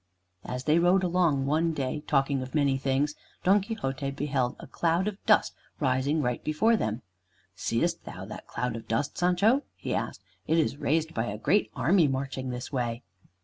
As 0.43 0.63
they 0.63 0.79
rode 0.79 1.03
along 1.03 1.45
one 1.45 1.73
day 1.73 2.01
talking 2.07 2.41
of 2.41 2.55
many 2.55 2.75
things, 2.75 3.13
Don 3.43 3.61
Quixote 3.61 4.09
beheld 4.09 4.55
a 4.59 4.65
cloud 4.65 5.07
of 5.07 5.23
dust 5.27 5.53
rising 5.79 6.23
right 6.23 6.43
before 6.43 6.75
them. 6.75 7.03
"Seest 7.53 8.03
thou 8.03 8.25
that 8.25 8.47
cloud 8.47 8.75
of 8.75 8.87
dust, 8.87 9.15
Sancho?" 9.15 9.61
he 9.75 9.93
asked. 9.93 10.23
"It 10.47 10.57
is 10.57 10.77
raised 10.77 11.13
by 11.13 11.25
a 11.27 11.37
great 11.37 11.69
army 11.75 12.07
marching 12.07 12.49
this 12.49 12.71
way." 12.71 13.03